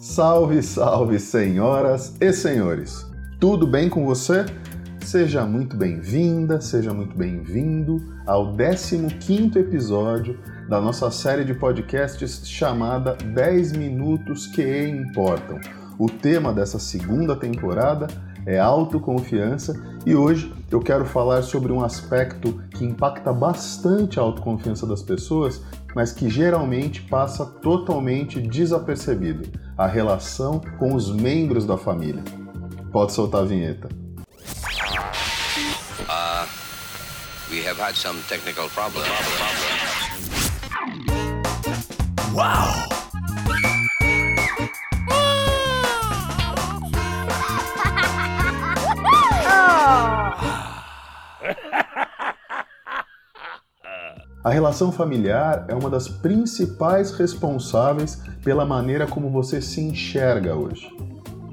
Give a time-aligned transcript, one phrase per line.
[0.00, 3.06] Salve, salve, senhoras e senhores!
[3.38, 4.46] Tudo bem com você?
[5.04, 10.38] Seja muito bem-vinda, seja muito bem-vindo ao 15 episódio
[10.70, 15.60] da nossa série de podcasts chamada 10 Minutos que Importam.
[15.98, 18.06] O tema dessa segunda temporada
[18.46, 19.74] é autoconfiança
[20.06, 25.60] e hoje eu quero falar sobre um aspecto que impacta bastante a autoconfiança das pessoas,
[25.94, 32.22] mas que geralmente passa totalmente desapercebido: a relação com os membros da família.
[32.92, 33.88] Pode soltar a vinheta.
[36.08, 36.46] Uh,
[37.50, 39.06] we have had some technical problems.
[42.32, 42.89] Wow!
[54.42, 60.90] A relação familiar é uma das principais responsáveis pela maneira como você se enxerga hoje.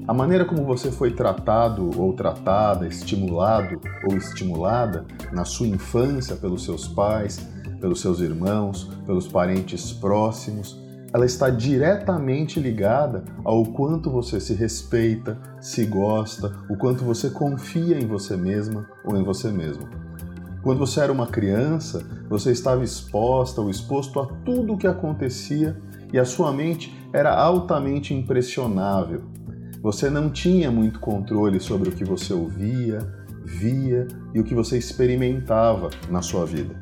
[0.06, 6.64] A maneira como você foi tratado ou tratada, estimulado ou estimulada na sua infância pelos
[6.64, 7.38] seus pais,
[7.78, 10.80] pelos seus irmãos, pelos parentes próximos,
[11.12, 18.00] ela está diretamente ligada ao quanto você se respeita, se gosta, o quanto você confia
[18.00, 20.07] em você mesma ou em você mesmo.
[20.62, 25.76] Quando você era uma criança, você estava exposta ou exposto a tudo o que acontecia
[26.12, 29.22] e a sua mente era altamente impressionável.
[29.82, 32.98] Você não tinha muito controle sobre o que você ouvia,
[33.44, 36.74] via e o que você experimentava na sua vida.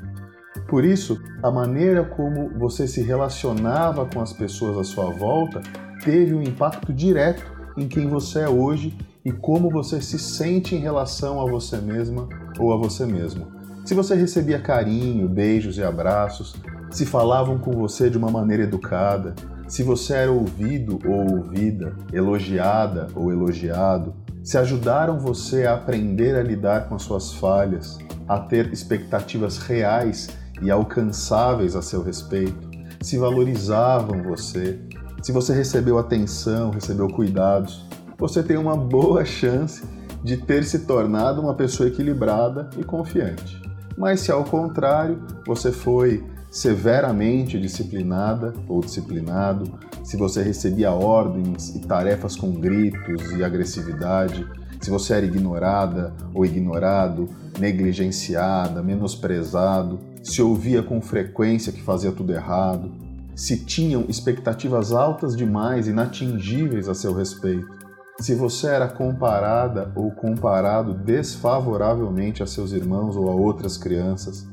[0.69, 5.61] Por isso, a maneira como você se relacionava com as pessoas à sua volta
[6.03, 7.45] teve um impacto direto
[7.77, 12.29] em quem você é hoje e como você se sente em relação a você mesma
[12.59, 13.56] ou a você mesmo.
[13.87, 16.56] Se você recebia carinho, beijos e abraços,
[16.91, 19.33] se falavam com você de uma maneira educada,
[19.69, 26.42] se você era ouvido ou ouvida, elogiada ou elogiado, se ajudaram você a aprender a
[26.42, 30.30] lidar com as suas falhas, a ter expectativas reais
[30.61, 32.68] e alcançáveis a seu respeito,
[33.01, 34.80] se valorizavam você,
[35.23, 37.86] se você recebeu atenção, recebeu cuidados,
[38.18, 39.85] você tem uma boa chance
[40.24, 43.66] de ter se tornado uma pessoa equilibrada e confiante.
[43.96, 51.80] Mas se ao contrário você foi severamente disciplinada ou disciplinado, se você recebia ordens e
[51.80, 54.46] tarefas com gritos e agressividade,
[54.80, 62.33] se você era ignorada ou ignorado, negligenciada, menosprezado, se ouvia com frequência que fazia tudo
[62.33, 62.92] errado,
[63.35, 67.76] se tinham expectativas altas demais, inatingíveis a seu respeito,
[68.19, 74.49] se você era comparada ou comparado desfavoravelmente a seus irmãos ou a outras crianças,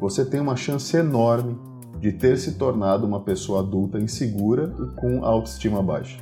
[0.00, 1.56] você tem uma chance enorme
[2.00, 6.18] de ter se tornado uma pessoa adulta insegura e com autoestima baixa.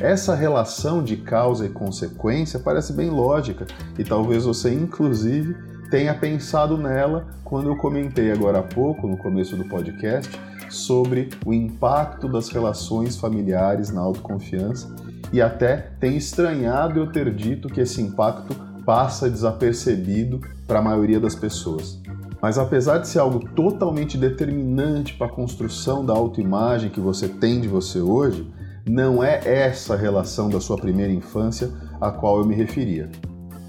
[0.00, 3.66] Essa relação de causa e consequência parece bem lógica
[3.98, 5.56] e talvez você, inclusive,
[5.90, 11.54] tenha pensado nela quando eu comentei agora há pouco, no começo do podcast, sobre o
[11.54, 14.94] impacto das relações familiares na autoconfiança
[15.32, 21.20] e até tem estranhado eu ter dito que esse impacto passa desapercebido para a maioria
[21.20, 22.00] das pessoas.
[22.40, 27.60] Mas apesar de ser algo totalmente determinante para a construção da autoimagem que você tem
[27.60, 28.48] de você hoje,
[28.86, 33.10] não é essa relação da sua primeira infância a qual eu me referia.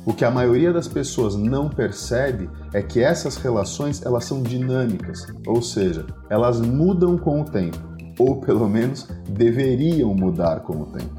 [0.05, 5.27] O que a maioria das pessoas não percebe é que essas relações elas são dinâmicas,
[5.45, 7.77] ou seja, elas mudam com o tempo,
[8.17, 11.18] ou pelo menos deveriam mudar com o tempo.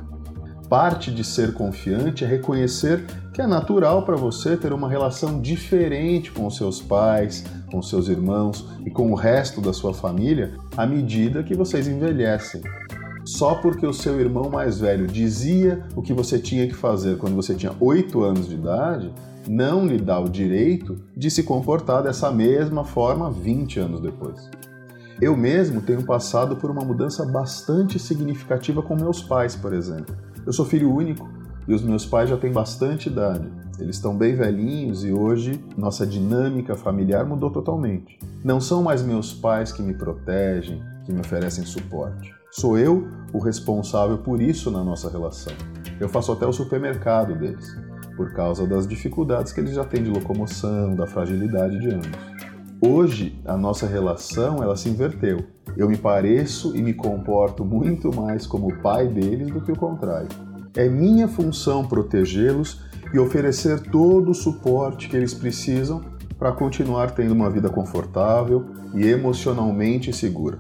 [0.71, 6.31] Parte de ser confiante é reconhecer que é natural para você ter uma relação diferente
[6.31, 11.43] com seus pais, com seus irmãos e com o resto da sua família à medida
[11.43, 12.63] que vocês envelhecem.
[13.25, 17.35] Só porque o seu irmão mais velho dizia o que você tinha que fazer quando
[17.35, 19.13] você tinha 8 anos de idade,
[19.49, 24.49] não lhe dá o direito de se comportar dessa mesma forma 20 anos depois.
[25.21, 30.15] Eu mesmo tenho passado por uma mudança bastante significativa com meus pais, por exemplo.
[30.47, 31.29] Eu sou filho único
[31.69, 33.47] e os meus pais já têm bastante idade.
[33.79, 38.19] Eles estão bem velhinhos e hoje nossa dinâmica familiar mudou totalmente.
[38.45, 42.35] Não são mais meus pais que me protegem, que me oferecem suporte.
[42.51, 45.53] Sou eu o responsável por isso na nossa relação.
[46.01, 47.77] Eu faço até o supermercado deles,
[48.17, 52.11] por causa das dificuldades que eles já têm de locomoção, da fragilidade de ambos.
[52.83, 55.45] Hoje a nossa relação ela se inverteu.
[55.77, 60.29] Eu me pareço e me comporto muito mais como pai deles do que o contrário.
[60.77, 62.83] É minha função protegê-los
[63.13, 66.01] e oferecer todo o suporte que eles precisam
[66.39, 70.59] para continuar tendo uma vida confortável e emocionalmente segura.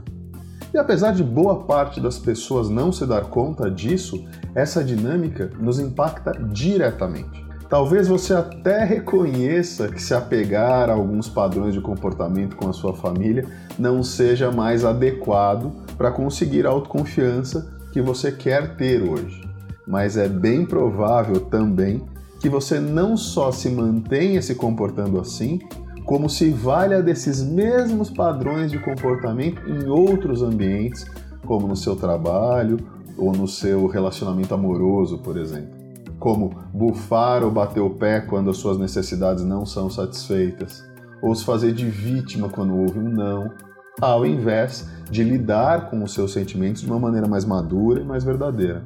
[0.73, 4.25] E apesar de boa parte das pessoas não se dar conta disso,
[4.55, 7.50] essa dinâmica nos impacta diretamente.
[7.71, 12.93] Talvez você até reconheça que se apegar a alguns padrões de comportamento com a sua
[12.93, 13.47] família
[13.79, 19.49] não seja mais adequado para conseguir a autoconfiança que você quer ter hoje.
[19.87, 22.03] Mas é bem provável também
[22.41, 25.61] que você não só se mantenha se comportando assim,
[26.05, 31.07] como se valha desses mesmos padrões de comportamento em outros ambientes,
[31.47, 32.79] como no seu trabalho
[33.17, 35.80] ou no seu relacionamento amoroso, por exemplo
[36.21, 40.85] como bufar ou bater o pé quando as suas necessidades não são satisfeitas,
[41.23, 43.51] ou se fazer de vítima quando houve um não,
[44.01, 48.23] ao invés de lidar com os seus sentimentos de uma maneira mais madura e mais
[48.23, 48.85] verdadeira.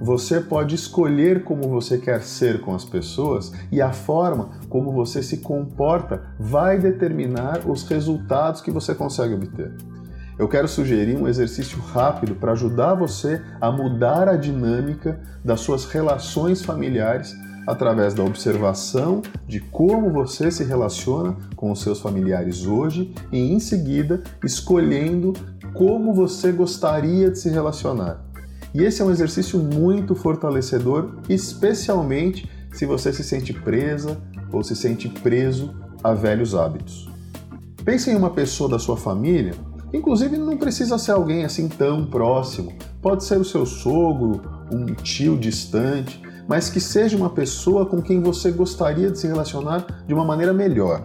[0.00, 5.22] Você pode escolher como você quer ser com as pessoas e a forma como você
[5.22, 9.72] se comporta vai determinar os resultados que você consegue obter
[10.42, 15.84] eu quero sugerir um exercício rápido para ajudar você a mudar a dinâmica das suas
[15.84, 17.32] relações familiares
[17.64, 23.60] através da observação de como você se relaciona com os seus familiares hoje e, em
[23.60, 25.32] seguida, escolhendo
[25.74, 28.20] como você gostaria de se relacionar.
[28.74, 34.18] E esse é um exercício muito fortalecedor, especialmente se você se sente presa
[34.50, 35.72] ou se sente preso
[36.02, 37.08] a velhos hábitos.
[37.84, 39.54] Pense em uma pessoa da sua família
[39.92, 42.72] Inclusive, não precisa ser alguém assim tão próximo.
[43.02, 44.40] Pode ser o seu sogro,
[44.72, 49.86] um tio distante, mas que seja uma pessoa com quem você gostaria de se relacionar
[50.06, 51.02] de uma maneira melhor.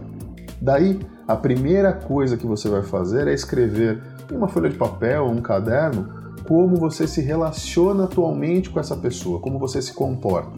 [0.61, 4.01] Daí, a primeira coisa que você vai fazer é escrever
[4.31, 6.15] em uma folha de papel ou um caderno
[6.47, 10.57] como você se relaciona atualmente com essa pessoa, como você se comporta.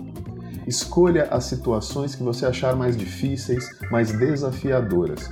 [0.67, 5.27] Escolha as situações que você achar mais difíceis, mais desafiadoras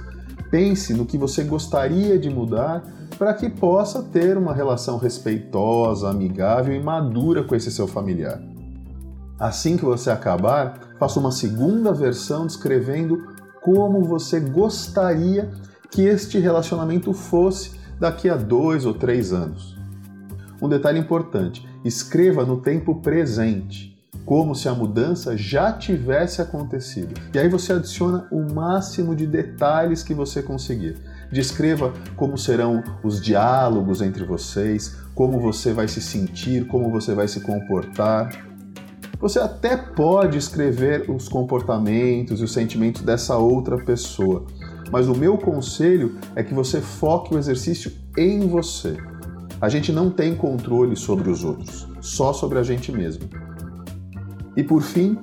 [0.50, 2.84] Pense no que você gostaria de mudar
[3.18, 8.42] para que possa ter uma relação respeitosa, amigável e madura com esse seu familiar.
[9.40, 15.52] Assim que você acabar, faça uma segunda versão descrevendo como você gostaria
[15.92, 19.78] que este relacionamento fosse daqui a dois ou três anos.
[20.62, 23.97] Um detalhe importante: escreva no tempo presente
[24.28, 27.14] como se a mudança já tivesse acontecido.
[27.34, 30.98] E aí você adiciona o máximo de detalhes que você conseguir.
[31.32, 37.26] Descreva como serão os diálogos entre vocês, como você vai se sentir, como você vai
[37.30, 38.30] se comportar.
[39.18, 44.46] Você até pode escrever os comportamentos e os sentimentos dessa outra pessoa,
[44.92, 48.98] mas o meu conselho é que você foque o exercício em você.
[49.62, 53.47] A gente não tem controle sobre os outros, só sobre a gente mesmo.
[54.58, 55.18] E por fim,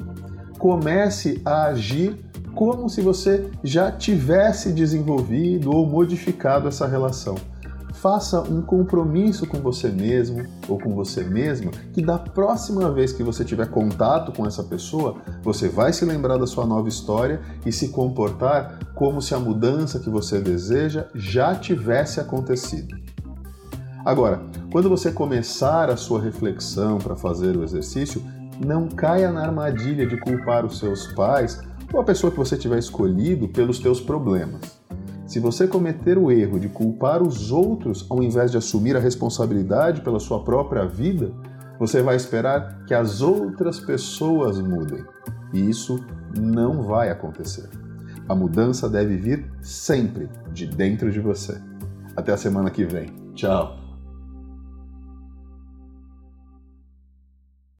[0.58, 7.34] comece a agir como se você já tivesse desenvolvido ou modificado essa relação.
[7.94, 13.24] Faça um compromisso com você mesmo ou com você mesma que da próxima vez que
[13.24, 17.72] você tiver contato com essa pessoa, você vai se lembrar da sua nova história e
[17.72, 22.96] se comportar como se a mudança que você deseja já tivesse acontecido.
[24.04, 28.22] Agora, quando você começar a sua reflexão para fazer o exercício,
[28.58, 31.60] não caia na armadilha de culpar os seus pais
[31.92, 34.82] ou a pessoa que você tiver escolhido pelos teus problemas.
[35.26, 40.00] Se você cometer o erro de culpar os outros ao invés de assumir a responsabilidade
[40.02, 41.32] pela sua própria vida,
[41.78, 45.04] você vai esperar que as outras pessoas mudem.
[45.52, 46.04] E isso
[46.38, 47.68] não vai acontecer.
[48.28, 51.60] A mudança deve vir sempre de dentro de você.
[52.16, 53.12] Até a semana que vem.
[53.34, 53.83] Tchau!